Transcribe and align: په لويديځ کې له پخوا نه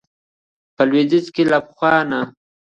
په 0.75 0.81
لويديځ 0.89 1.25
کې 1.35 1.43
له 1.51 1.57
پخوا 1.65 1.95
نه 2.09 2.21